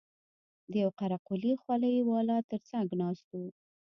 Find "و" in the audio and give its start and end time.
3.37-3.41